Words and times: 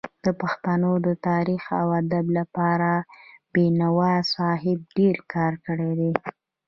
د 0.25 0.27
پښتو 0.39 0.91
د 1.05 1.07
تاريخ 1.27 1.63
او 1.81 1.87
ادب 2.01 2.25
لپاره 2.39 2.91
بينوا 3.53 4.13
صاحب 4.35 4.79
ډير 4.97 5.17
کار 5.33 5.53
کړی 5.65 5.91
دی. 5.99 6.11